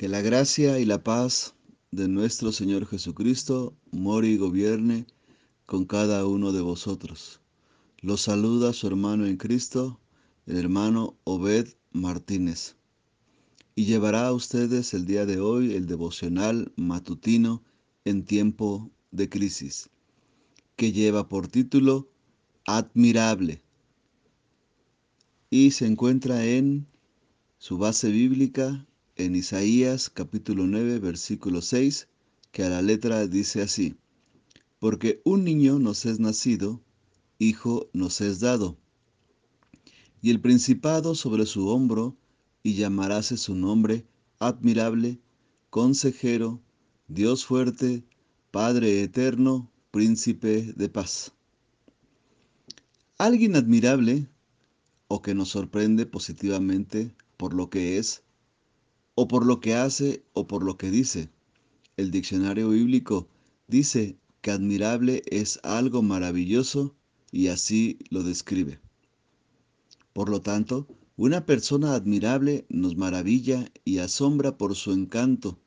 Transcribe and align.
Que 0.00 0.08
la 0.08 0.22
gracia 0.22 0.78
y 0.78 0.86
la 0.86 1.04
paz 1.04 1.54
de 1.90 2.08
nuestro 2.08 2.52
Señor 2.52 2.86
Jesucristo 2.86 3.76
more 3.92 4.26
y 4.26 4.38
gobierne 4.38 5.04
con 5.66 5.84
cada 5.84 6.24
uno 6.24 6.52
de 6.52 6.62
vosotros. 6.62 7.42
Los 7.98 8.22
saluda 8.22 8.72
su 8.72 8.86
hermano 8.86 9.26
en 9.26 9.36
Cristo, 9.36 10.00
el 10.46 10.56
hermano 10.56 11.18
Obed 11.24 11.68
Martínez. 11.92 12.76
Y 13.74 13.84
llevará 13.84 14.26
a 14.26 14.32
ustedes 14.32 14.94
el 14.94 15.04
día 15.04 15.26
de 15.26 15.38
hoy 15.38 15.74
el 15.74 15.86
devocional 15.86 16.72
matutino 16.76 17.62
en 18.06 18.24
tiempo 18.24 18.90
de 19.10 19.28
crisis, 19.28 19.90
que 20.76 20.92
lleva 20.92 21.28
por 21.28 21.46
título 21.46 22.08
Admirable. 22.64 23.60
Y 25.50 25.72
se 25.72 25.84
encuentra 25.84 26.46
en 26.46 26.86
su 27.58 27.76
base 27.76 28.08
bíblica 28.10 28.86
en 29.24 29.36
Isaías 29.36 30.08
capítulo 30.08 30.66
9, 30.66 30.98
versículo 30.98 31.60
6, 31.62 32.08
que 32.52 32.64
a 32.64 32.70
la 32.70 32.82
letra 32.82 33.26
dice 33.26 33.62
así, 33.62 33.96
porque 34.78 35.20
un 35.24 35.44
niño 35.44 35.78
nos 35.78 36.06
es 36.06 36.20
nacido, 36.20 36.80
hijo 37.38 37.88
nos 37.92 38.20
es 38.20 38.40
dado, 38.40 38.78
y 40.22 40.30
el 40.30 40.40
principado 40.40 41.14
sobre 41.14 41.46
su 41.46 41.68
hombro, 41.68 42.16
y 42.62 42.74
llamaráse 42.74 43.36
su 43.36 43.54
nombre 43.54 44.04
admirable, 44.38 45.18
consejero, 45.70 46.60
Dios 47.08 47.44
fuerte, 47.44 48.04
Padre 48.50 49.02
eterno, 49.02 49.70
príncipe 49.90 50.72
de 50.76 50.88
paz. 50.88 51.32
Alguien 53.18 53.54
admirable 53.54 54.28
o 55.08 55.20
que 55.22 55.34
nos 55.34 55.50
sorprende 55.50 56.06
positivamente 56.06 57.14
por 57.36 57.54
lo 57.54 57.68
que 57.68 57.98
es, 57.98 58.22
o 59.20 59.28
por 59.28 59.44
lo 59.44 59.60
que 59.60 59.74
hace 59.74 60.24
o 60.32 60.46
por 60.46 60.64
lo 60.64 60.78
que 60.78 60.90
dice. 60.90 61.28
El 61.98 62.10
diccionario 62.10 62.70
bíblico 62.70 63.28
dice 63.68 64.16
que 64.40 64.50
admirable 64.50 65.22
es 65.26 65.60
algo 65.62 66.00
maravilloso 66.00 66.94
y 67.30 67.48
así 67.48 67.98
lo 68.08 68.22
describe. 68.22 68.80
Por 70.14 70.30
lo 70.30 70.40
tanto, 70.40 70.86
una 71.18 71.44
persona 71.44 71.92
admirable 71.92 72.64
nos 72.70 72.96
maravilla 72.96 73.70
y 73.84 73.98
asombra 73.98 74.56
por 74.56 74.74
su 74.74 74.90
encanto, 74.92 75.58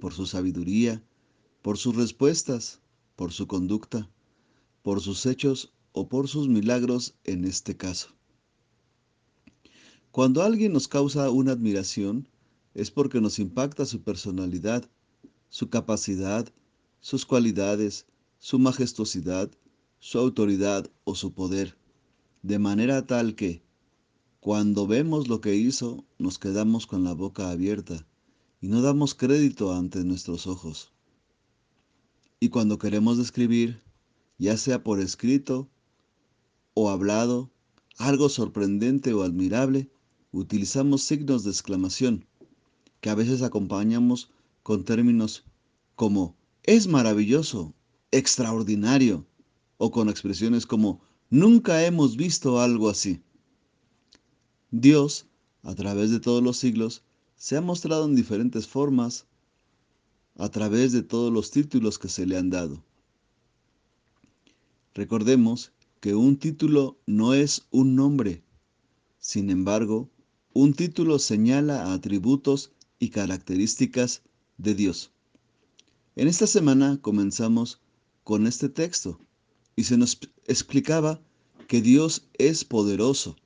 por 0.00 0.12
su 0.12 0.24
sabiduría, 0.24 1.02
por 1.62 1.78
sus 1.78 1.96
respuestas, 1.96 2.78
por 3.16 3.32
su 3.32 3.48
conducta, 3.48 4.08
por 4.82 5.00
sus 5.00 5.26
hechos 5.26 5.72
o 5.90 6.08
por 6.08 6.28
sus 6.28 6.46
milagros 6.48 7.16
en 7.24 7.46
este 7.46 7.76
caso. 7.76 8.10
Cuando 10.12 10.44
alguien 10.44 10.72
nos 10.72 10.86
causa 10.86 11.30
una 11.30 11.50
admiración, 11.50 12.28
es 12.76 12.90
porque 12.90 13.22
nos 13.22 13.38
impacta 13.38 13.86
su 13.86 14.02
personalidad, 14.02 14.84
su 15.48 15.70
capacidad, 15.70 16.46
sus 17.00 17.24
cualidades, 17.24 18.04
su 18.38 18.58
majestuosidad, 18.58 19.50
su 19.98 20.18
autoridad 20.18 20.90
o 21.04 21.14
su 21.14 21.32
poder, 21.32 21.74
de 22.42 22.58
manera 22.58 23.06
tal 23.06 23.34
que, 23.34 23.62
cuando 24.40 24.86
vemos 24.86 25.26
lo 25.26 25.40
que 25.40 25.56
hizo, 25.56 26.04
nos 26.18 26.38
quedamos 26.38 26.86
con 26.86 27.02
la 27.02 27.14
boca 27.14 27.50
abierta 27.50 28.06
y 28.60 28.68
no 28.68 28.82
damos 28.82 29.14
crédito 29.14 29.72
ante 29.72 30.04
nuestros 30.04 30.46
ojos. 30.46 30.92
Y 32.40 32.50
cuando 32.50 32.78
queremos 32.78 33.16
describir, 33.16 33.80
ya 34.36 34.58
sea 34.58 34.84
por 34.84 35.00
escrito 35.00 35.70
o 36.74 36.90
hablado, 36.90 37.50
algo 37.96 38.28
sorprendente 38.28 39.14
o 39.14 39.22
admirable, 39.22 39.90
utilizamos 40.30 41.02
signos 41.02 41.42
de 41.42 41.50
exclamación 41.52 42.26
que 43.00 43.10
a 43.10 43.14
veces 43.14 43.42
acompañamos 43.42 44.30
con 44.62 44.84
términos 44.84 45.44
como 45.94 46.36
es 46.62 46.86
maravilloso, 46.86 47.74
extraordinario, 48.10 49.26
o 49.78 49.90
con 49.90 50.08
expresiones 50.08 50.66
como 50.66 51.00
nunca 51.30 51.84
hemos 51.84 52.16
visto 52.16 52.60
algo 52.60 52.88
así. 52.88 53.22
Dios, 54.70 55.26
a 55.62 55.74
través 55.74 56.10
de 56.10 56.20
todos 56.20 56.42
los 56.42 56.56
siglos, 56.56 57.02
se 57.36 57.56
ha 57.56 57.60
mostrado 57.60 58.06
en 58.06 58.14
diferentes 58.14 58.66
formas 58.66 59.26
a 60.36 60.48
través 60.48 60.92
de 60.92 61.02
todos 61.02 61.32
los 61.32 61.50
títulos 61.50 61.98
que 61.98 62.08
se 62.08 62.26
le 62.26 62.36
han 62.36 62.50
dado. 62.50 62.82
Recordemos 64.94 65.72
que 66.00 66.14
un 66.14 66.36
título 66.36 66.98
no 67.06 67.34
es 67.34 67.66
un 67.70 67.94
nombre, 67.94 68.42
sin 69.18 69.50
embargo, 69.50 70.08
un 70.52 70.72
título 70.72 71.18
señala 71.18 71.92
atributos 71.92 72.72
y 72.98 73.10
características 73.10 74.22
de 74.58 74.74
Dios. 74.74 75.12
En 76.14 76.28
esta 76.28 76.46
semana 76.46 76.98
comenzamos 77.02 77.80
con 78.24 78.46
este 78.46 78.68
texto 78.68 79.20
y 79.76 79.84
se 79.84 79.96
nos 79.96 80.18
explicaba 80.46 81.20
que 81.68 81.82
Dios 81.82 82.26
es 82.38 82.64
poderoso, 82.64 83.36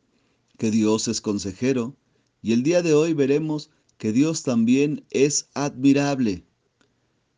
que 0.59 0.71
Dios 0.71 1.09
es 1.09 1.21
consejero 1.21 1.97
y 2.43 2.53
el 2.53 2.63
día 2.63 2.83
de 2.83 2.95
hoy 2.95 3.13
veremos 3.13 3.71
que 3.99 4.13
Dios 4.13 4.43
también 4.43 5.05
es 5.11 5.49
admirable, 5.55 6.45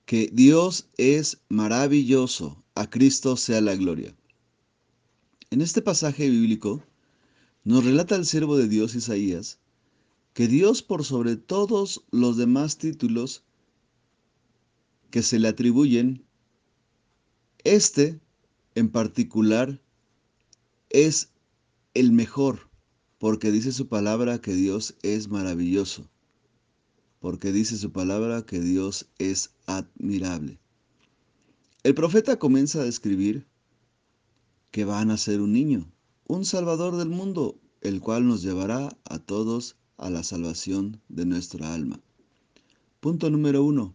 que 0.05 0.31
Dios 0.33 0.89
es 0.97 1.41
maravilloso. 1.49 2.63
A 2.75 2.89
Cristo 2.89 3.37
sea 3.37 3.61
la 3.61 3.75
gloria. 3.75 4.15
En 5.51 5.61
este 5.61 5.83
pasaje 5.83 6.31
bíblico 6.31 6.83
nos 7.65 7.85
relata 7.85 8.17
el 8.17 8.25
siervo 8.25 8.57
de 8.57 8.69
Dios 8.69 8.95
Isaías 8.95 9.59
que 10.33 10.49
Dios 10.49 10.83
por 10.83 11.05
sobre 11.05 11.37
todos 11.37 12.05
los 12.11 12.37
demás 12.37 12.79
títulos 12.79 13.45
que 15.11 15.23
se 15.23 15.39
le 15.39 15.49
atribuyen, 15.49 16.25
este 17.65 18.21
en 18.75 18.89
particular 18.89 19.81
es 20.89 21.31
el 21.95 22.13
mejor, 22.13 22.71
porque 23.19 23.51
dice 23.51 23.73
su 23.73 23.89
palabra 23.89 24.41
que 24.41 24.55
Dios 24.55 24.95
es 25.03 25.29
maravilloso, 25.29 26.09
porque 27.21 27.53
dice 27.53 27.77
su 27.77 27.93
palabra 27.93 28.47
que 28.47 28.61
Dios 28.61 29.07
es 29.19 29.51
admirable. 29.67 30.59
El 31.83 31.95
profeta 31.95 32.39
comienza 32.39 32.81
a 32.81 32.85
describir 32.85 33.47
que 34.71 34.87
va 34.87 35.01
a 35.01 35.05
nacer 35.05 35.41
un 35.43 35.53
niño, 35.53 35.93
un 36.27 36.47
salvador 36.47 36.97
del 36.97 37.11
mundo, 37.11 37.61
el 37.83 38.01
cual 38.01 38.27
nos 38.27 38.43
llevará 38.43 38.97
a 39.05 39.19
todos 39.19 39.77
a 39.97 40.11
la 40.11 40.23
salvación 40.23 41.01
de 41.09 41.27
nuestra 41.27 41.75
alma. 41.75 42.01
Punto 43.01 43.31
número 43.31 43.65
uno. 43.65 43.95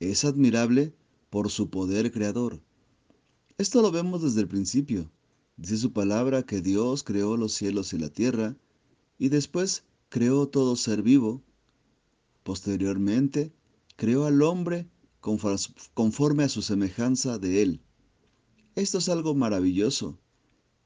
Es 0.00 0.24
admirable 0.24 0.94
por 1.30 1.50
su 1.50 1.70
poder 1.70 2.12
creador. 2.12 2.60
Esto 3.58 3.82
lo 3.82 3.90
vemos 3.90 4.22
desde 4.22 4.40
el 4.40 4.48
principio. 4.48 5.10
Dice 5.56 5.78
su 5.78 5.92
palabra 5.92 6.42
que 6.42 6.60
Dios 6.60 7.02
creó 7.02 7.36
los 7.36 7.52
cielos 7.52 7.92
y 7.92 7.98
la 7.98 8.08
tierra 8.08 8.56
y 9.18 9.28
después 9.28 9.84
creó 10.08 10.48
todo 10.48 10.76
ser 10.76 11.02
vivo. 11.02 11.42
Posteriormente, 12.42 13.52
creó 13.96 14.26
al 14.26 14.42
hombre 14.42 14.88
conforme 15.94 16.44
a 16.44 16.48
su 16.48 16.62
semejanza 16.62 17.38
de 17.38 17.62
él. 17.62 17.80
Esto 18.74 18.98
es 18.98 19.08
algo 19.08 19.34
maravilloso 19.34 20.18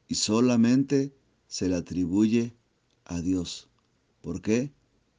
y 0.09 0.17
solamente 0.17 1.15
se 1.49 1.69
le 1.69 1.77
atribuye 1.77 2.55
a 3.05 3.21
Dios. 3.21 3.70
¿Por 4.21 4.43
qué? 4.43 4.73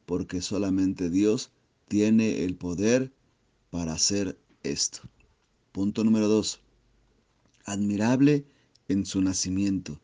Porque 0.06 0.42
solamente 0.42 1.10
Dios 1.10 1.52
tiene 1.88 2.44
el 2.44 2.56
poder 2.56 3.12
para 3.70 3.94
hacer 3.94 4.40
esto. 4.64 5.02
Punto 5.72 6.04
número 6.04 6.28
dos. 6.28 6.62
Admirable 7.66 8.46
en 8.88 9.06
su 9.06 9.22
nacimiento. 9.22 10.00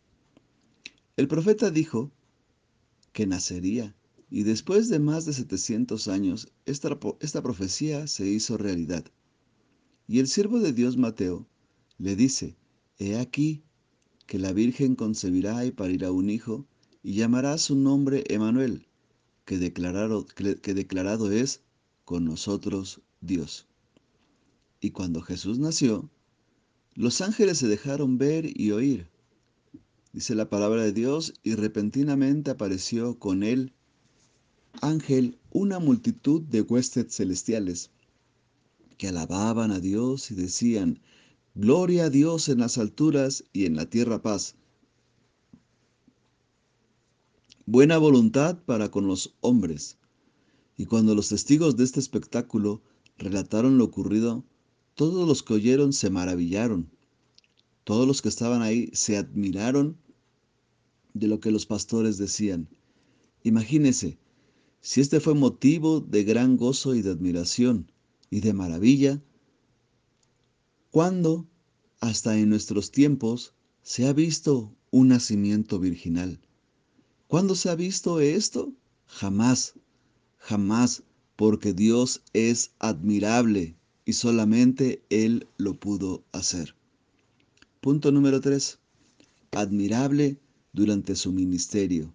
El 1.15 1.27
profeta 1.27 1.71
dijo 1.71 2.11
que 3.11 3.27
nacería 3.27 3.95
y 4.29 4.43
después 4.43 4.89
de 4.89 4.99
más 4.99 5.25
de 5.25 5.33
700 5.33 6.07
años 6.07 6.49
esta, 6.65 6.97
esta 7.19 7.41
profecía 7.41 8.07
se 8.07 8.27
hizo 8.27 8.57
realidad. 8.57 9.05
Y 10.07 10.19
el 10.19 10.27
siervo 10.27 10.59
de 10.59 10.73
Dios 10.73 10.97
Mateo 10.97 11.47
le 11.97 12.15
dice, 12.15 12.55
He 12.99 13.17
aquí 13.17 13.63
que 14.25 14.39
la 14.39 14.53
Virgen 14.53 14.95
concebirá 14.95 15.65
y 15.65 15.71
parirá 15.71 16.11
un 16.11 16.29
hijo 16.29 16.65
y 17.03 17.13
llamará 17.13 17.57
su 17.57 17.75
nombre 17.75 18.23
Emanuel, 18.27 18.86
que 19.47 19.57
declarado, 19.57 21.31
es 21.31 21.61
con 22.03 22.25
nosotros 22.25 22.99
Dios. 23.21 23.65
Y 24.81 24.91
cuando 24.91 25.21
Jesús 25.21 25.57
nació, 25.57 26.09
los 26.95 27.21
ángeles 27.21 27.57
se 27.57 27.69
dejaron 27.69 28.17
ver 28.17 28.45
y 28.59 28.71
oír. 28.71 29.07
Dice 30.11 30.35
la 30.35 30.49
palabra 30.49 30.83
de 30.83 30.91
Dios, 30.91 31.33
y 31.43 31.55
repentinamente 31.55 32.51
apareció 32.51 33.17
con 33.19 33.41
él 33.41 33.71
ángel 34.81 35.37
una 35.51 35.79
multitud 35.79 36.41
de 36.41 36.61
huestes 36.61 37.15
celestiales 37.15 37.89
que 38.97 39.07
alababan 39.07 39.71
a 39.71 39.79
Dios 39.79 40.29
y 40.29 40.35
decían, 40.35 40.99
Gloria 41.55 42.05
a 42.05 42.09
Dios 42.09 42.49
en 42.49 42.59
las 42.59 42.77
alturas 42.77 43.45
y 43.53 43.65
en 43.65 43.77
la 43.77 43.89
tierra 43.89 44.21
paz 44.21 44.56
buena 47.67 47.97
voluntad 47.97 48.63
para 48.63 48.89
con 48.89 49.07
los 49.07 49.35
hombres. 49.41 49.97
Y 50.77 50.85
cuando 50.85 51.13
los 51.13 51.27
testigos 51.27 51.75
de 51.75 51.83
este 51.83 51.99
espectáculo 51.99 52.81
relataron 53.17 53.77
lo 53.77 53.83
ocurrido, 53.83 54.45
todos 54.95 55.27
los 55.27 55.43
que 55.43 55.55
oyeron 55.55 55.91
se 55.91 56.09
maravillaron. 56.09 56.89
Todos 57.83 58.07
los 58.07 58.21
que 58.21 58.29
estaban 58.29 58.61
ahí 58.61 58.89
se 58.93 59.17
admiraron 59.17 59.97
de 61.13 61.27
lo 61.27 61.41
que 61.41 61.51
los 61.51 61.65
pastores 61.65 62.17
decían. 62.17 62.69
Imagínese, 63.43 64.17
si 64.79 65.01
este 65.01 65.19
fue 65.19 65.33
motivo 65.35 65.99
de 65.99 66.23
gran 66.23 66.55
gozo 66.55 66.95
y 66.95 67.01
de 67.01 67.11
admiración 67.11 67.91
y 68.29 68.39
de 68.39 68.53
maravilla, 68.53 69.21
¿cuándo, 70.89 71.45
hasta 71.99 72.37
en 72.37 72.49
nuestros 72.49 72.91
tiempos, 72.91 73.53
se 73.83 74.07
ha 74.07 74.13
visto 74.13 74.73
un 74.89 75.09
nacimiento 75.09 75.79
virginal? 75.79 76.39
¿Cuándo 77.27 77.55
se 77.55 77.69
ha 77.69 77.75
visto 77.75 78.21
esto? 78.21 78.71
Jamás, 79.05 79.73
jamás, 80.37 81.03
porque 81.35 81.73
Dios 81.73 82.21
es 82.31 82.71
admirable 82.79 83.75
y 84.05 84.13
solamente 84.13 85.03
Él 85.09 85.45
lo 85.57 85.73
pudo 85.77 86.23
hacer. 86.31 86.73
Punto 87.81 88.13
número 88.13 88.39
3. 88.39 88.79
Admirable 89.51 90.39
durante 90.71 91.17
su 91.17 91.33
ministerio. 91.33 92.13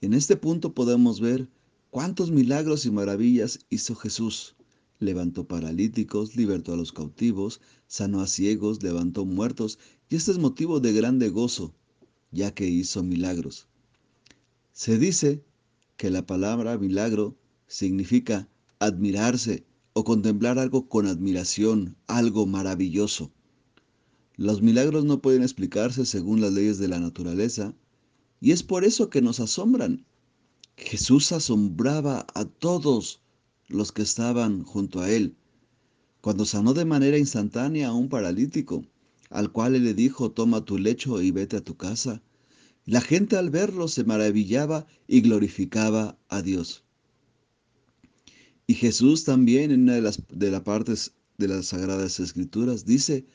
En 0.00 0.14
este 0.14 0.38
punto 0.38 0.72
podemos 0.72 1.20
ver 1.20 1.50
cuántos 1.90 2.30
milagros 2.30 2.86
y 2.86 2.90
maravillas 2.90 3.66
hizo 3.68 3.94
Jesús. 3.94 4.56
Levantó 4.98 5.46
paralíticos, 5.46 6.36
libertó 6.36 6.72
a 6.72 6.78
los 6.78 6.90
cautivos, 6.90 7.60
sanó 7.86 8.22
a 8.22 8.26
ciegos, 8.26 8.82
levantó 8.82 9.26
muertos, 9.26 9.78
y 10.08 10.16
este 10.16 10.30
es 10.30 10.38
motivo 10.38 10.80
de 10.80 10.94
grande 10.94 11.28
gozo, 11.28 11.74
ya 12.30 12.54
que 12.54 12.66
hizo 12.66 13.02
milagros. 13.02 13.68
Se 14.76 14.98
dice 14.98 15.42
que 15.96 16.10
la 16.10 16.26
palabra 16.26 16.76
milagro 16.76 17.34
significa 17.66 18.46
admirarse 18.78 19.64
o 19.94 20.04
contemplar 20.04 20.58
algo 20.58 20.86
con 20.86 21.06
admiración, 21.06 21.96
algo 22.08 22.46
maravilloso. 22.46 23.32
Los 24.36 24.60
milagros 24.60 25.06
no 25.06 25.22
pueden 25.22 25.42
explicarse 25.42 26.04
según 26.04 26.42
las 26.42 26.52
leyes 26.52 26.76
de 26.76 26.88
la 26.88 27.00
naturaleza, 27.00 27.74
y 28.38 28.50
es 28.50 28.62
por 28.62 28.84
eso 28.84 29.08
que 29.08 29.22
nos 29.22 29.40
asombran. 29.40 30.04
Jesús 30.76 31.32
asombraba 31.32 32.26
a 32.34 32.44
todos 32.44 33.22
los 33.68 33.92
que 33.92 34.02
estaban 34.02 34.62
junto 34.62 35.00
a 35.00 35.10
él, 35.10 35.36
cuando 36.20 36.44
sanó 36.44 36.74
de 36.74 36.84
manera 36.84 37.16
instantánea 37.16 37.88
a 37.88 37.94
un 37.94 38.10
paralítico, 38.10 38.84
al 39.30 39.50
cual 39.50 39.74
él 39.74 39.84
le 39.84 39.94
dijo, 39.94 40.32
toma 40.32 40.66
tu 40.66 40.76
lecho 40.76 41.22
y 41.22 41.30
vete 41.30 41.56
a 41.56 41.64
tu 41.64 41.78
casa. 41.78 42.20
La 42.86 43.00
gente 43.00 43.36
al 43.36 43.50
verlo 43.50 43.88
se 43.88 44.04
maravillaba 44.04 44.86
y 45.08 45.20
glorificaba 45.20 46.16
a 46.28 46.40
Dios. 46.40 46.84
Y 48.68 48.74
Jesús 48.74 49.24
también 49.24 49.72
en 49.72 49.82
una 49.82 49.94
de 49.94 50.02
las, 50.02 50.22
de 50.28 50.52
las 50.52 50.62
partes 50.62 51.12
de 51.36 51.48
las 51.48 51.66
Sagradas 51.66 52.20
Escrituras 52.20 52.84
dice 52.84 53.26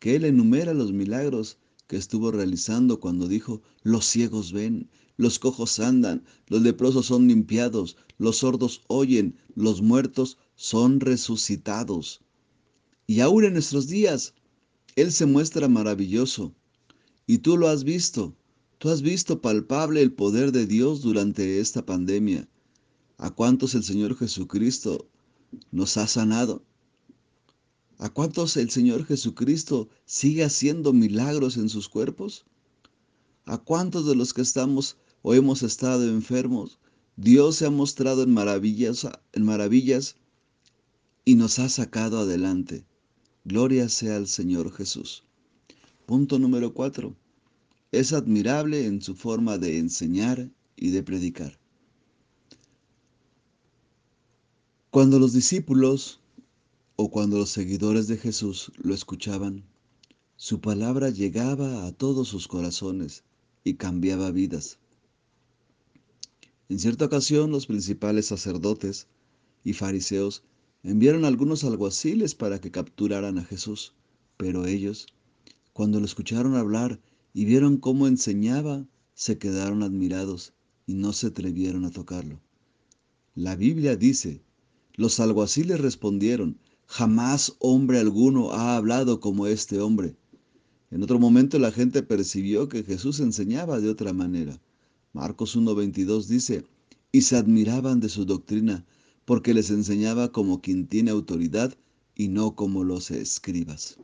que 0.00 0.16
Él 0.16 0.24
enumera 0.24 0.74
los 0.74 0.92
milagros 0.92 1.58
que 1.86 1.96
estuvo 1.96 2.32
realizando 2.32 2.98
cuando 2.98 3.28
dijo, 3.28 3.62
los 3.84 4.06
ciegos 4.06 4.52
ven, 4.52 4.90
los 5.16 5.38
cojos 5.38 5.78
andan, 5.78 6.24
los 6.48 6.62
leprosos 6.62 7.06
son 7.06 7.28
limpiados, 7.28 7.96
los 8.18 8.38
sordos 8.38 8.82
oyen, 8.88 9.36
los 9.54 9.82
muertos 9.82 10.36
son 10.56 10.98
resucitados. 10.98 12.22
Y 13.06 13.20
aún 13.20 13.44
en 13.44 13.52
nuestros 13.52 13.86
días, 13.86 14.34
Él 14.96 15.12
se 15.12 15.26
muestra 15.26 15.68
maravilloso. 15.68 16.54
Y 17.26 17.38
tú 17.38 17.56
lo 17.56 17.68
has 17.68 17.84
visto, 17.84 18.34
tú 18.78 18.90
has 18.90 19.02
visto 19.02 19.40
palpable 19.40 20.02
el 20.02 20.12
poder 20.12 20.52
de 20.52 20.66
Dios 20.66 21.02
durante 21.02 21.60
esta 21.60 21.84
pandemia. 21.84 22.48
¿A 23.18 23.30
cuántos 23.30 23.74
el 23.74 23.82
Señor 23.82 24.16
Jesucristo 24.16 25.08
nos 25.70 25.96
ha 25.96 26.06
sanado? 26.06 26.62
¿A 27.98 28.10
cuántos 28.10 28.56
el 28.58 28.70
Señor 28.70 29.06
Jesucristo 29.06 29.88
sigue 30.04 30.44
haciendo 30.44 30.92
milagros 30.92 31.56
en 31.56 31.70
sus 31.70 31.88
cuerpos? 31.88 32.44
¿A 33.46 33.58
cuántos 33.58 34.06
de 34.06 34.14
los 34.14 34.34
que 34.34 34.42
estamos 34.42 34.98
o 35.22 35.32
hemos 35.32 35.62
estado 35.62 36.04
enfermos, 36.04 36.78
Dios 37.16 37.56
se 37.56 37.66
ha 37.66 37.70
mostrado 37.70 38.22
en 38.22 38.34
maravillas, 38.34 39.08
en 39.32 39.44
maravillas 39.44 40.16
y 41.24 41.36
nos 41.36 41.58
ha 41.58 41.70
sacado 41.70 42.18
adelante? 42.18 42.84
Gloria 43.44 43.88
sea 43.88 44.16
al 44.16 44.26
Señor 44.26 44.72
Jesús. 44.72 45.22
Punto 46.04 46.38
número 46.38 46.74
cuatro. 46.74 47.16
Es 47.96 48.12
admirable 48.12 48.84
en 48.84 49.00
su 49.00 49.14
forma 49.14 49.56
de 49.56 49.78
enseñar 49.78 50.50
y 50.76 50.90
de 50.90 51.02
predicar. 51.02 51.58
Cuando 54.90 55.18
los 55.18 55.32
discípulos 55.32 56.20
o 56.96 57.10
cuando 57.10 57.38
los 57.38 57.48
seguidores 57.48 58.06
de 58.06 58.18
Jesús 58.18 58.70
lo 58.76 58.92
escuchaban, 58.92 59.64
su 60.36 60.60
palabra 60.60 61.08
llegaba 61.08 61.86
a 61.86 61.92
todos 61.92 62.28
sus 62.28 62.48
corazones 62.48 63.24
y 63.64 63.76
cambiaba 63.76 64.30
vidas. 64.30 64.78
En 66.68 66.78
cierta 66.78 67.06
ocasión 67.06 67.50
los 67.50 67.66
principales 67.66 68.26
sacerdotes 68.26 69.06
y 69.64 69.72
fariseos 69.72 70.42
enviaron 70.82 71.24
algunos 71.24 71.64
alguaciles 71.64 72.34
para 72.34 72.60
que 72.60 72.70
capturaran 72.70 73.38
a 73.38 73.44
Jesús, 73.46 73.94
pero 74.36 74.66
ellos, 74.66 75.06
cuando 75.72 75.98
lo 75.98 76.04
escucharon 76.04 76.56
hablar 76.56 77.00
y 77.36 77.44
vieron 77.44 77.76
cómo 77.76 78.06
enseñaba, 78.06 78.86
se 79.12 79.36
quedaron 79.36 79.82
admirados 79.82 80.54
y 80.86 80.94
no 80.94 81.12
se 81.12 81.26
atrevieron 81.26 81.84
a 81.84 81.90
tocarlo. 81.90 82.40
La 83.34 83.56
Biblia 83.56 83.94
dice, 83.94 84.40
los 84.94 85.20
alguaciles 85.20 85.78
respondieron, 85.78 86.58
Jamás 86.86 87.54
hombre 87.58 87.98
alguno 87.98 88.52
ha 88.52 88.78
hablado 88.78 89.20
como 89.20 89.46
este 89.46 89.80
hombre. 89.80 90.16
En 90.90 91.02
otro 91.02 91.18
momento 91.18 91.58
la 91.58 91.72
gente 91.72 92.02
percibió 92.02 92.70
que 92.70 92.84
Jesús 92.84 93.20
enseñaba 93.20 93.80
de 93.80 93.90
otra 93.90 94.14
manera. 94.14 94.58
Marcos 95.12 95.58
1.22 95.58 96.28
dice, 96.28 96.64
y 97.12 97.20
se 97.20 97.36
admiraban 97.36 98.00
de 98.00 98.08
su 98.08 98.24
doctrina, 98.24 98.86
porque 99.26 99.52
les 99.52 99.68
enseñaba 99.68 100.32
como 100.32 100.62
quien 100.62 100.86
tiene 100.86 101.10
autoridad 101.10 101.76
y 102.14 102.28
no 102.28 102.56
como 102.56 102.82
los 102.82 103.10
escribas. 103.10 103.98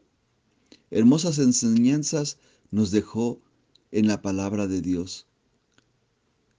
Hermosas 0.90 1.38
enseñanzas 1.38 2.37
nos 2.72 2.90
dejó 2.90 3.38
en 3.92 4.08
la 4.08 4.22
palabra 4.22 4.66
de 4.66 4.80
Dios. 4.80 5.26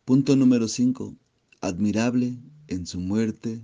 Punto 0.06 0.36
número 0.36 0.68
5. 0.68 1.16
Admirable 1.60 2.38
en 2.68 2.86
su 2.86 3.00
muerte 3.00 3.62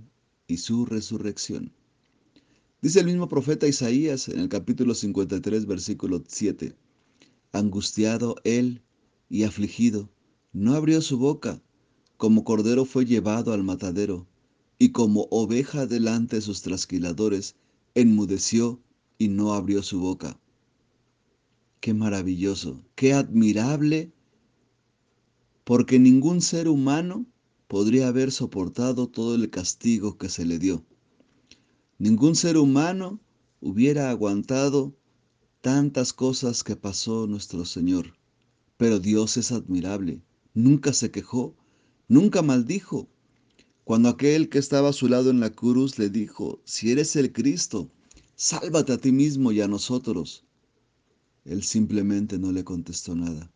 y 0.48 0.56
su 0.56 0.84
resurrección. 0.84 1.72
Dice 2.82 3.00
el 3.00 3.06
mismo 3.06 3.28
profeta 3.28 3.68
Isaías 3.68 4.28
en 4.28 4.40
el 4.40 4.48
capítulo 4.48 4.94
53, 4.94 5.66
versículo 5.66 6.24
7, 6.26 6.74
Angustiado 7.52 8.36
él 8.42 8.82
y 9.28 9.44
afligido, 9.44 10.10
no 10.52 10.74
abrió 10.74 11.02
su 11.02 11.18
boca, 11.18 11.62
como 12.16 12.42
cordero 12.42 12.84
fue 12.84 13.04
llevado 13.04 13.52
al 13.52 13.62
matadero, 13.62 14.26
y 14.76 14.90
como 14.90 15.28
oveja 15.30 15.86
delante 15.86 16.36
de 16.36 16.42
sus 16.42 16.62
trasquiladores, 16.62 17.54
enmudeció 17.94 18.80
y 19.18 19.28
no 19.28 19.52
abrió 19.52 19.82
su 19.82 20.00
boca. 20.00 20.40
Qué 21.80 21.94
maravilloso, 21.94 22.84
qué 22.94 23.14
admirable, 23.14 24.12
porque 25.64 25.98
ningún 25.98 26.42
ser 26.42 26.68
humano 26.68 27.26
podría 27.68 28.08
haber 28.08 28.32
soportado 28.32 29.08
todo 29.08 29.34
el 29.34 29.48
castigo 29.48 30.18
que 30.18 30.28
se 30.28 30.44
le 30.44 30.58
dio. 30.58 30.84
Ningún 31.98 32.36
ser 32.36 32.58
humano 32.58 33.20
hubiera 33.60 34.10
aguantado 34.10 34.94
tantas 35.60 36.12
cosas 36.12 36.64
que 36.64 36.76
pasó 36.76 37.26
nuestro 37.26 37.64
Señor. 37.64 38.14
Pero 38.76 38.98
Dios 38.98 39.36
es 39.36 39.52
admirable. 39.52 40.22
Nunca 40.54 40.92
se 40.92 41.10
quejó, 41.10 41.54
nunca 42.08 42.42
maldijo. 42.42 43.08
Cuando 43.84 44.08
aquel 44.08 44.48
que 44.48 44.58
estaba 44.58 44.90
a 44.90 44.94
su 44.94 45.08
lado 45.08 45.30
en 45.30 45.40
la 45.40 45.50
cruz 45.50 45.98
le 45.98 46.08
dijo, 46.10 46.60
si 46.64 46.90
eres 46.90 47.16
el 47.16 47.32
Cristo, 47.32 47.90
sálvate 48.34 48.92
a 48.92 48.98
ti 48.98 49.12
mismo 49.12 49.52
y 49.52 49.60
a 49.60 49.68
nosotros. 49.68 50.44
Él 51.50 51.64
simplemente 51.64 52.38
no 52.38 52.52
le 52.52 52.62
contestó 52.62 53.16
nada. 53.16 53.50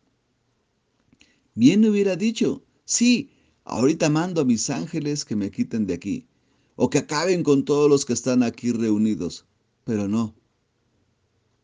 Bien 1.53 1.85
hubiera 1.85 2.17
dicho, 2.17 2.61
sí, 2.83 3.29
ahorita 3.63 4.09
mando 4.09 4.41
a 4.41 4.45
mis 4.45 4.69
ángeles 4.69 5.23
que 5.23 5.37
me 5.37 5.49
quiten 5.49 5.87
de 5.87 5.93
aquí 5.93 6.27
o 6.75 6.89
que 6.89 6.97
acaben 6.97 7.41
con 7.41 7.63
todos 7.63 7.89
los 7.89 8.03
que 8.03 8.11
están 8.11 8.43
aquí 8.43 8.73
reunidos. 8.73 9.45
Pero 9.85 10.09
no. 10.09 10.35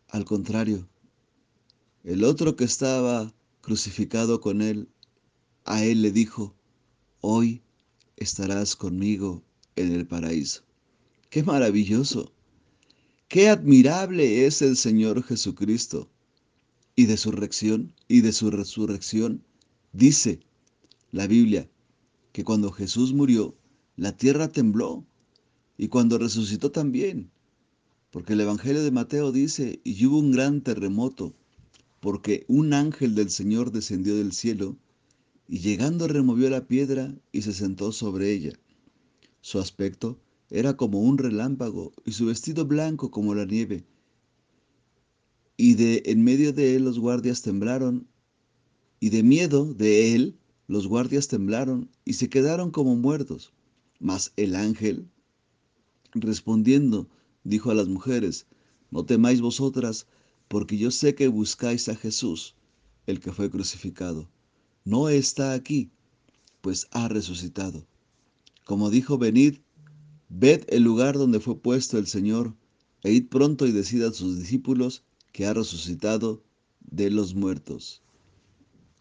Al 0.07 0.23
contrario, 0.23 0.87
el 2.05 2.23
otro 2.23 2.55
que 2.55 2.63
estaba 2.63 3.33
crucificado 3.59 4.39
con 4.39 4.61
él, 4.61 4.87
a 5.65 5.83
él 5.83 6.01
le 6.01 6.13
dijo, 6.13 6.55
hoy 7.19 7.61
estarás 8.15 8.77
conmigo 8.77 9.43
en 9.75 9.91
el 9.91 10.07
paraíso. 10.07 10.63
Qué 11.29 11.43
maravilloso, 11.43 12.31
qué 13.27 13.49
admirable 13.49 14.45
es 14.45 14.61
el 14.61 14.77
Señor 14.77 15.23
Jesucristo. 15.23 16.09
Y 16.95 17.05
de 17.05 17.17
su 17.17 17.31
resurrección, 17.31 17.93
y 18.07 18.21
de 18.21 18.31
su 18.31 18.51
resurrección, 18.51 19.43
dice 19.93 20.39
la 21.11 21.27
Biblia 21.27 21.69
que 22.31 22.43
cuando 22.43 22.71
Jesús 22.71 23.13
murió, 23.13 23.55
la 23.95 24.15
tierra 24.15 24.49
tembló 24.49 25.05
y 25.77 25.87
cuando 25.87 26.17
resucitó 26.17 26.71
también. 26.71 27.31
Porque 28.11 28.33
el 28.33 28.41
Evangelio 28.41 28.83
de 28.83 28.91
Mateo 28.91 29.31
dice, 29.31 29.79
y 29.83 30.05
hubo 30.05 30.19
un 30.19 30.31
gran 30.31 30.61
terremoto, 30.61 31.33
porque 31.99 32.45
un 32.47 32.73
ángel 32.73 33.15
del 33.15 33.29
Señor 33.29 33.71
descendió 33.71 34.15
del 34.15 34.33
cielo, 34.33 34.77
y 35.47 35.59
llegando 35.59 36.07
removió 36.07 36.49
la 36.49 36.67
piedra 36.67 37.15
y 37.31 37.41
se 37.41 37.53
sentó 37.53 37.91
sobre 37.91 38.31
ella. 38.31 38.53
Su 39.41 39.59
aspecto 39.59 40.19
era 40.49 40.75
como 40.75 41.01
un 41.01 41.17
relámpago, 41.17 41.93
y 42.05 42.11
su 42.11 42.25
vestido 42.25 42.65
blanco 42.65 43.11
como 43.11 43.33
la 43.33 43.45
nieve. 43.45 43.85
Y 45.57 45.75
de 45.75 46.03
en 46.05 46.23
medio 46.23 46.53
de 46.53 46.75
él 46.75 46.85
los 46.85 46.99
guardias 46.99 47.41
temblaron, 47.41 48.07
y 48.99 49.09
de 49.09 49.23
miedo 49.23 49.73
de 49.73 50.15
él 50.15 50.37
los 50.67 50.87
guardias 50.87 51.27
temblaron 51.27 51.89
y 52.05 52.13
se 52.13 52.29
quedaron 52.29 52.71
como 52.71 52.95
muertos. 52.95 53.51
Mas 53.99 54.31
el 54.37 54.55
ángel, 54.55 55.09
respondiendo, 56.13 57.09
dijo 57.43 57.71
a 57.71 57.75
las 57.75 57.87
mujeres, 57.87 58.47
no 58.89 59.05
temáis 59.05 59.41
vosotras, 59.41 60.07
porque 60.47 60.77
yo 60.77 60.91
sé 60.91 61.15
que 61.15 61.27
buscáis 61.27 61.89
a 61.89 61.95
Jesús, 61.95 62.55
el 63.05 63.19
que 63.19 63.31
fue 63.31 63.49
crucificado. 63.49 64.29
No 64.85 65.09
está 65.09 65.53
aquí, 65.53 65.91
pues 66.61 66.87
ha 66.91 67.07
resucitado. 67.07 67.85
Como 68.65 68.89
dijo, 68.89 69.17
venid, 69.17 69.57
ved 70.29 70.63
el 70.69 70.83
lugar 70.83 71.17
donde 71.17 71.39
fue 71.39 71.59
puesto 71.59 71.97
el 71.97 72.07
Señor, 72.07 72.55
e 73.03 73.11
id 73.11 73.27
pronto 73.29 73.65
y 73.65 73.71
decid 73.71 74.03
a 74.03 74.13
sus 74.13 74.39
discípulos 74.39 75.03
que 75.31 75.45
ha 75.45 75.53
resucitado 75.53 76.43
de 76.79 77.09
los 77.09 77.35
muertos. 77.35 78.01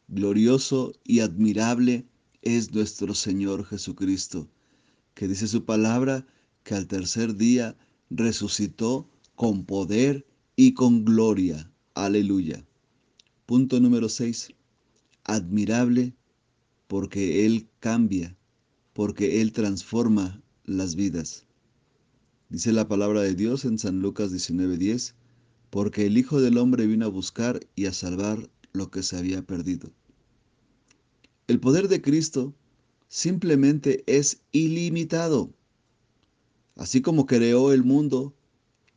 Glorioso 0.08 0.92
y 1.04 1.20
admirable 1.20 2.06
es 2.42 2.72
nuestro 2.72 3.14
Señor 3.14 3.64
Jesucristo, 3.64 4.48
que 5.14 5.28
dice 5.28 5.46
su 5.46 5.64
palabra 5.64 6.26
que 6.62 6.74
al 6.74 6.86
tercer 6.86 7.36
día 7.36 7.76
resucitó 8.10 9.08
con 9.34 9.64
poder 9.64 10.26
y 10.56 10.74
con 10.74 11.04
gloria. 11.04 11.70
Aleluya. 11.94 12.64
Punto 13.46 13.80
número 13.80 14.08
6. 14.08 14.50
Admirable 15.24 16.14
porque 16.86 17.46
Él 17.46 17.68
cambia, 17.78 18.36
porque 18.92 19.40
Él 19.40 19.52
transforma 19.52 20.42
las 20.64 20.96
vidas. 20.96 21.46
Dice 22.48 22.72
la 22.72 22.88
palabra 22.88 23.22
de 23.22 23.34
Dios 23.34 23.64
en 23.64 23.78
San 23.78 24.00
Lucas 24.00 24.32
19:10, 24.32 25.14
porque 25.70 26.06
el 26.06 26.18
Hijo 26.18 26.40
del 26.40 26.58
Hombre 26.58 26.86
vino 26.86 27.06
a 27.06 27.10
buscar 27.10 27.60
y 27.76 27.86
a 27.86 27.92
salvar 27.92 28.50
lo 28.72 28.90
que 28.90 29.02
se 29.02 29.16
había 29.16 29.42
perdido. 29.42 29.90
El 31.46 31.60
poder 31.60 31.88
de 31.88 32.02
Cristo 32.02 32.54
simplemente 33.08 34.04
es 34.06 34.40
ilimitado. 34.52 35.50
Así 36.76 37.00
como 37.00 37.26
creó 37.26 37.72
el 37.72 37.84
mundo 37.84 38.34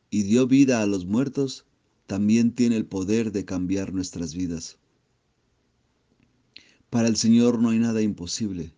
y 0.10 0.24
dio 0.24 0.48
vida 0.48 0.82
a 0.82 0.86
los 0.86 1.06
muertos, 1.06 1.66
también 2.08 2.54
tiene 2.54 2.76
el 2.76 2.86
poder 2.86 3.32
de 3.32 3.46
cambiar 3.46 3.94
nuestras 3.94 4.36
vidas. 4.36 4.78
Para 6.90 7.08
el 7.08 7.16
Señor 7.16 7.60
no 7.60 7.70
hay 7.70 7.80
nada 7.80 8.02
imposible. 8.02 8.74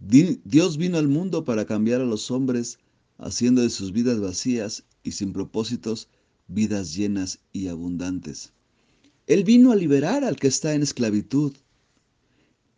Dios 0.00 0.78
vino 0.78 0.98
al 0.98 1.08
mundo 1.08 1.44
para 1.44 1.66
cambiar 1.66 2.00
a 2.00 2.06
los 2.06 2.30
hombres, 2.30 2.78
haciendo 3.18 3.62
de 3.62 3.70
sus 3.70 3.92
vidas 3.92 4.18
vacías 4.20 4.84
y 5.02 5.12
sin 5.12 5.32
propósitos 5.32 6.08
vidas 6.52 6.94
llenas 6.94 7.40
y 7.52 7.68
abundantes. 7.68 8.52
Él 9.26 9.44
vino 9.44 9.72
a 9.72 9.76
liberar 9.76 10.24
al 10.24 10.36
que 10.36 10.48
está 10.48 10.74
en 10.74 10.82
esclavitud. 10.82 11.54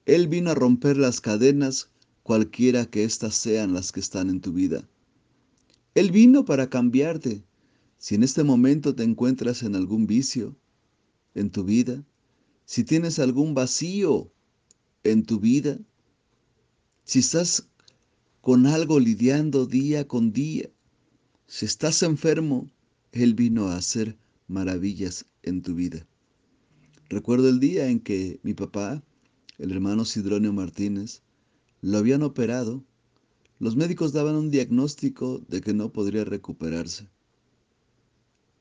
Él 0.06 0.28
vino 0.28 0.50
a 0.50 0.54
romper 0.54 0.96
las 0.96 1.20
cadenas, 1.20 1.90
cualquiera 2.22 2.86
que 2.86 3.04
éstas 3.04 3.34
sean 3.34 3.72
las 3.72 3.92
que 3.92 4.00
están 4.00 4.30
en 4.30 4.40
tu 4.40 4.52
vida. 4.52 4.88
Él 5.94 6.10
vino 6.10 6.44
para 6.44 6.68
cambiarte. 6.68 7.44
Si 7.98 8.14
en 8.14 8.22
este 8.22 8.44
momento 8.44 8.94
te 8.94 9.02
encuentras 9.02 9.62
en 9.62 9.74
algún 9.76 10.06
vicio 10.06 10.56
en 11.34 11.50
tu 11.50 11.64
vida, 11.64 12.04
si 12.66 12.84
tienes 12.84 13.18
algún 13.18 13.54
vacío 13.54 14.30
en 15.04 15.24
tu 15.24 15.40
vida, 15.40 15.78
si 17.04 17.20
estás 17.20 17.68
con 18.40 18.66
algo 18.66 19.00
lidiando 19.00 19.66
día 19.66 20.06
con 20.06 20.32
día, 20.32 20.68
si 21.46 21.66
estás 21.66 22.02
enfermo, 22.02 22.70
Él 23.14 23.34
vino 23.34 23.68
a 23.68 23.76
hacer 23.76 24.18
maravillas 24.48 25.26
en 25.44 25.62
tu 25.62 25.76
vida. 25.76 26.04
Recuerdo 27.08 27.48
el 27.48 27.60
día 27.60 27.86
en 27.86 28.00
que 28.00 28.40
mi 28.42 28.54
papá, 28.54 29.04
el 29.58 29.70
hermano 29.70 30.04
Sidronio 30.04 30.52
Martínez, 30.52 31.22
lo 31.80 31.98
habían 31.98 32.24
operado. 32.24 32.82
Los 33.60 33.76
médicos 33.76 34.12
daban 34.12 34.34
un 34.34 34.50
diagnóstico 34.50 35.38
de 35.46 35.60
que 35.60 35.72
no 35.72 35.92
podría 35.92 36.24
recuperarse, 36.24 37.08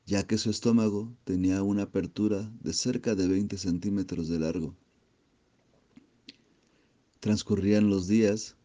ya 0.06 0.24
que 0.24 0.38
su 0.38 0.50
estómago 0.50 1.12
tenía 1.24 1.64
una 1.64 1.82
apertura 1.82 2.48
de 2.60 2.74
cerca 2.74 3.16
de 3.16 3.26
20 3.26 3.58
centímetros 3.58 4.28
de 4.28 4.38
largo. 4.38 4.76
Transcurrían 7.18 7.90
los 7.90 8.06
días 8.06 8.56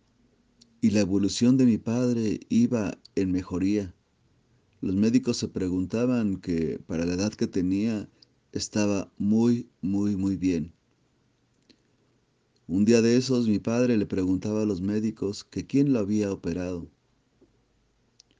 y 0.81 0.91
la 0.91 0.99
evolución 0.99 1.57
de 1.57 1.65
mi 1.65 1.79
padre 1.79 2.41
iba 2.49 2.95
en 3.15 3.31
mejoría. 3.31 3.95
Los 4.81 4.95
médicos 4.95 5.35
se 5.35 5.49
preguntaban 5.49 6.37
que 6.37 6.79
para 6.87 7.05
la 7.05 7.15
edad 7.15 7.33
que 7.33 7.47
tenía 7.47 8.09
estaba 8.53 9.11
muy, 9.17 9.67
muy, 9.81 10.15
muy 10.15 10.37
bien. 10.37 10.71
Un 12.67 12.85
día 12.85 13.01
de 13.01 13.17
esos 13.17 13.47
mi 13.47 13.59
padre 13.59 13.97
le 13.97 14.05
preguntaba 14.05 14.61
a 14.61 14.65
los 14.65 14.79
médicos 14.79 15.43
que 15.43 15.65
quién 15.65 15.91
lo 15.91 15.99
había 15.99 16.31
operado. 16.31 16.87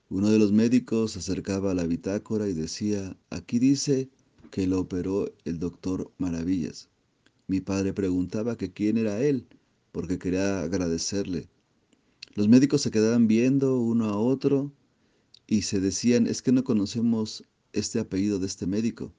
Uno 0.09 0.29
de 0.29 0.39
los 0.39 0.53
médicos 0.53 1.11
se 1.11 1.19
acercaba 1.19 1.71
a 1.71 1.75
la 1.75 1.85
bitácora 1.85 2.47
y 2.47 2.53
decía, 2.53 3.17
aquí 3.29 3.59
dice 3.59 4.09
que 4.49 4.65
lo 4.65 4.79
operó 4.79 5.31
el 5.43 5.59
doctor 5.59 6.11
Maravillas. 6.17 6.89
Mi 7.47 7.59
padre 7.59 7.93
preguntaba 7.93 8.57
que 8.57 8.71
quién 8.71 8.97
era 8.97 9.21
él 9.21 9.45
porque 9.91 10.17
quería 10.17 10.61
agradecerle. 10.61 11.49
Los 12.35 12.47
médicos 12.47 12.81
se 12.81 12.91
quedaban 12.91 13.27
viendo 13.27 13.79
uno 13.79 14.05
a 14.05 14.17
otro 14.17 14.71
y 15.49 15.63
se 15.63 15.79
decían, 15.79 16.27
es 16.27 16.43
que 16.43 16.51
no 16.51 16.63
conocemos 16.63 17.43
este 17.73 17.99
apellido 17.99 18.37
de 18.37 18.45
este 18.45 18.67
médico. 18.67 19.11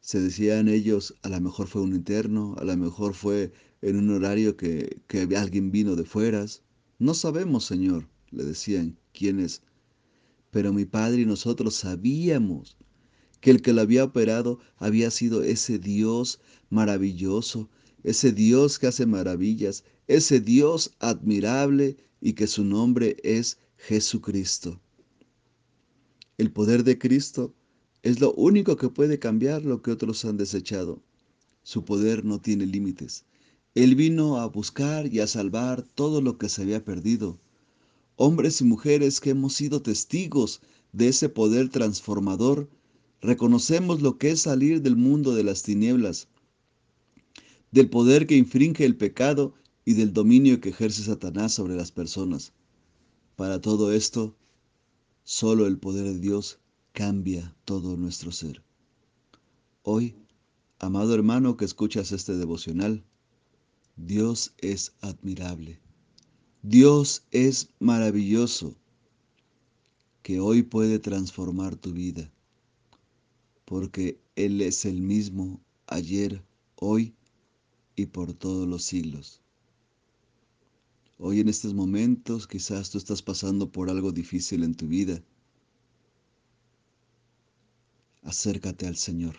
Se 0.00 0.20
decían 0.20 0.68
ellos, 0.68 1.14
a 1.22 1.30
lo 1.30 1.40
mejor 1.40 1.66
fue 1.66 1.80
un 1.80 1.94
interno, 1.94 2.54
a 2.58 2.64
lo 2.64 2.76
mejor 2.76 3.14
fue 3.14 3.52
en 3.80 3.96
un 3.96 4.10
horario 4.10 4.54
que, 4.54 5.00
que 5.06 5.22
alguien 5.34 5.70
vino 5.70 5.96
de 5.96 6.04
fueras. 6.04 6.62
No 6.98 7.14
sabemos, 7.14 7.64
Señor, 7.64 8.06
le 8.30 8.44
decían, 8.44 8.98
quién 9.14 9.40
es. 9.40 9.62
Pero 10.50 10.74
mi 10.74 10.84
padre 10.84 11.22
y 11.22 11.26
nosotros 11.26 11.74
sabíamos 11.76 12.76
que 13.40 13.50
el 13.50 13.62
que 13.62 13.72
lo 13.72 13.80
había 13.80 14.04
operado 14.04 14.60
había 14.76 15.10
sido 15.10 15.42
ese 15.42 15.78
Dios 15.78 16.38
maravilloso 16.68 17.70
ese 18.04 18.32
Dios 18.32 18.78
que 18.78 18.86
hace 18.86 19.06
maravillas, 19.06 19.84
ese 20.06 20.40
Dios 20.40 20.92
admirable 21.00 21.96
y 22.20 22.34
que 22.34 22.46
su 22.46 22.64
nombre 22.64 23.16
es 23.22 23.58
Jesucristo. 23.78 24.78
El 26.36 26.52
poder 26.52 26.84
de 26.84 26.98
Cristo 26.98 27.54
es 28.02 28.20
lo 28.20 28.34
único 28.34 28.76
que 28.76 28.90
puede 28.90 29.18
cambiar 29.18 29.64
lo 29.64 29.80
que 29.80 29.90
otros 29.90 30.24
han 30.26 30.36
desechado. 30.36 31.00
Su 31.62 31.84
poder 31.84 32.24
no 32.24 32.40
tiene 32.40 32.66
límites. 32.66 33.24
Él 33.74 33.94
vino 33.94 34.38
a 34.38 34.46
buscar 34.46 35.12
y 35.12 35.20
a 35.20 35.26
salvar 35.26 35.82
todo 35.82 36.20
lo 36.20 36.36
que 36.36 36.50
se 36.50 36.62
había 36.62 36.84
perdido. 36.84 37.38
Hombres 38.16 38.60
y 38.60 38.64
mujeres 38.64 39.20
que 39.20 39.30
hemos 39.30 39.54
sido 39.54 39.80
testigos 39.80 40.60
de 40.92 41.08
ese 41.08 41.30
poder 41.30 41.70
transformador, 41.70 42.68
reconocemos 43.22 44.02
lo 44.02 44.18
que 44.18 44.32
es 44.32 44.42
salir 44.42 44.82
del 44.82 44.96
mundo 44.96 45.34
de 45.34 45.44
las 45.44 45.62
tinieblas 45.62 46.28
del 47.70 47.90
poder 47.90 48.26
que 48.26 48.36
infringe 48.36 48.84
el 48.84 48.96
pecado 48.96 49.54
y 49.84 49.94
del 49.94 50.12
dominio 50.12 50.60
que 50.60 50.70
ejerce 50.70 51.02
Satanás 51.02 51.52
sobre 51.52 51.74
las 51.74 51.92
personas. 51.92 52.52
Para 53.38 53.60
todo 53.60 53.92
esto, 53.92 54.34
solo 55.22 55.68
el 55.68 55.78
poder 55.78 56.06
de 56.06 56.18
Dios 56.18 56.58
cambia 56.92 57.54
todo 57.64 57.96
nuestro 57.96 58.32
ser. 58.32 58.64
Hoy, 59.84 60.16
amado 60.80 61.14
hermano 61.14 61.56
que 61.56 61.64
escuchas 61.64 62.10
este 62.10 62.36
devocional, 62.36 63.04
Dios 63.94 64.54
es 64.58 64.92
admirable. 65.02 65.78
Dios 66.62 67.22
es 67.30 67.68
maravilloso, 67.78 68.74
que 70.24 70.40
hoy 70.40 70.64
puede 70.64 70.98
transformar 70.98 71.76
tu 71.76 71.92
vida, 71.92 72.32
porque 73.64 74.18
Él 74.34 74.60
es 74.62 74.84
el 74.84 75.00
mismo 75.00 75.60
ayer, 75.86 76.42
hoy 76.74 77.14
y 77.94 78.06
por 78.06 78.34
todos 78.34 78.66
los 78.66 78.82
siglos. 78.82 79.40
Hoy 81.20 81.40
en 81.40 81.48
estos 81.48 81.74
momentos 81.74 82.46
quizás 82.46 82.90
tú 82.90 82.98
estás 82.98 83.22
pasando 83.22 83.72
por 83.72 83.90
algo 83.90 84.12
difícil 84.12 84.62
en 84.62 84.76
tu 84.76 84.86
vida. 84.86 85.20
Acércate 88.22 88.86
al 88.86 88.96
Señor 88.96 89.34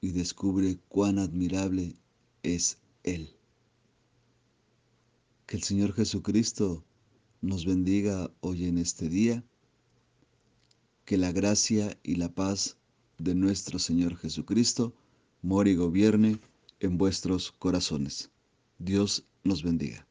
y 0.00 0.12
descubre 0.12 0.78
cuán 0.88 1.18
admirable 1.18 1.96
es 2.44 2.78
Él. 3.02 3.34
Que 5.46 5.56
el 5.56 5.64
Señor 5.64 5.92
Jesucristo 5.92 6.84
nos 7.40 7.66
bendiga 7.66 8.30
hoy 8.38 8.66
en 8.66 8.78
este 8.78 9.08
día. 9.08 9.42
Que 11.04 11.16
la 11.16 11.32
gracia 11.32 11.98
y 12.04 12.14
la 12.14 12.32
paz 12.32 12.76
de 13.18 13.34
nuestro 13.34 13.80
Señor 13.80 14.16
Jesucristo 14.16 14.94
mora 15.42 15.68
y 15.68 15.74
gobierne 15.74 16.38
en 16.78 16.96
vuestros 16.96 17.50
corazones. 17.50 18.30
Dios 18.78 19.24
nos 19.42 19.64
bendiga. 19.64 20.06